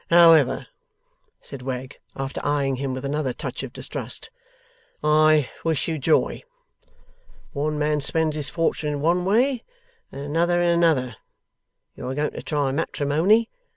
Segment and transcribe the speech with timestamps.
[0.09, 0.65] 'However,'
[1.41, 4.31] said Wegg, after eyeing him with another touch of distrust,
[5.03, 6.41] 'I wish you joy.
[7.53, 9.63] One man spends his fortune in one way,
[10.11, 11.17] and another in another.
[11.95, 13.51] You are going to try matrimony.